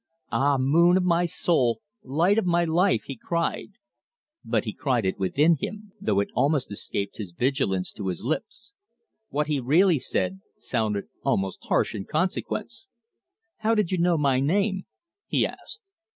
[0.31, 1.79] "Ah, moon of my soul!
[2.01, 3.73] light of my life!" he cried,
[4.43, 8.73] but he cried it within him, though it almost escaped his vigilance to his lips.
[9.29, 12.89] What he really said sounded almost harsh in consequence.
[13.57, 14.87] "How did you know my name?"
[15.27, 15.91] he asked.